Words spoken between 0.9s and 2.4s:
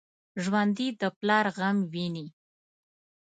د پلار غم ویني